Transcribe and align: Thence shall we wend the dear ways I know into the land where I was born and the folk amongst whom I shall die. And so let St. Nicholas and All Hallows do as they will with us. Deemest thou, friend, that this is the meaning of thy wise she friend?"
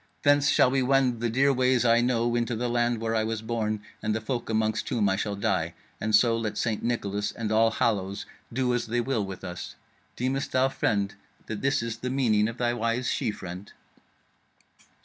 Thence 0.23 0.49
shall 0.49 0.71
we 0.71 0.81
wend 0.81 1.19
the 1.19 1.29
dear 1.29 1.53
ways 1.53 1.85
I 1.85 2.01
know 2.01 2.33
into 2.35 2.55
the 2.55 2.67
land 2.71 2.99
where 2.99 3.13
I 3.13 3.23
was 3.23 3.43
born 3.43 3.83
and 4.01 4.15
the 4.15 4.19
folk 4.19 4.49
amongst 4.49 4.89
whom 4.89 5.07
I 5.07 5.15
shall 5.15 5.35
die. 5.35 5.75
And 5.99 6.15
so 6.15 6.35
let 6.35 6.57
St. 6.57 6.81
Nicholas 6.81 7.31
and 7.31 7.51
All 7.51 7.69
Hallows 7.69 8.25
do 8.51 8.73
as 8.73 8.87
they 8.87 8.99
will 8.99 9.23
with 9.23 9.43
us. 9.43 9.75
Deemest 10.15 10.53
thou, 10.53 10.69
friend, 10.69 11.13
that 11.45 11.61
this 11.61 11.83
is 11.83 11.97
the 11.97 12.09
meaning 12.09 12.47
of 12.47 12.57
thy 12.57 12.73
wise 12.73 13.11
she 13.11 13.29
friend?" 13.29 13.73